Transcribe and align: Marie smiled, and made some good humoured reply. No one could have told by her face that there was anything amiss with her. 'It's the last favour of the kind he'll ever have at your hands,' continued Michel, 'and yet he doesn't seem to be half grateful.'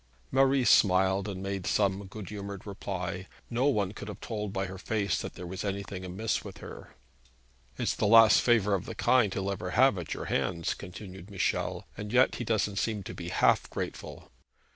Marie 0.31 0.65
smiled, 0.65 1.27
and 1.27 1.43
made 1.43 1.67
some 1.67 2.07
good 2.07 2.29
humoured 2.29 2.65
reply. 2.65 3.27
No 3.51 3.65
one 3.67 3.91
could 3.91 4.07
have 4.07 4.19
told 4.19 4.51
by 4.51 4.65
her 4.65 4.79
face 4.79 5.21
that 5.21 5.35
there 5.35 5.45
was 5.45 5.63
anything 5.63 6.03
amiss 6.03 6.43
with 6.43 6.57
her. 6.57 6.95
'It's 7.77 7.93
the 7.95 8.07
last 8.07 8.41
favour 8.41 8.73
of 8.73 8.87
the 8.87 8.95
kind 8.95 9.31
he'll 9.31 9.51
ever 9.51 9.69
have 9.77 9.99
at 9.99 10.15
your 10.15 10.25
hands,' 10.25 10.73
continued 10.73 11.29
Michel, 11.29 11.85
'and 11.95 12.11
yet 12.11 12.33
he 12.37 12.43
doesn't 12.43 12.77
seem 12.77 13.03
to 13.03 13.13
be 13.13 13.29
half 13.29 13.69
grateful.' 13.69 14.31